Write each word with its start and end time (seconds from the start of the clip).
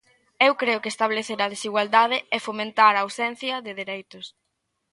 Eu 0.47 0.53
creo 0.61 0.81
que 0.81 0.93
establecer 0.95 1.39
a 1.41 1.51
desigualdade 1.53 2.17
é 2.37 2.39
fomentar 2.47 2.93
a 2.95 3.03
ausencia 3.05 3.55
de 3.65 3.71
dereitos. 3.81 4.25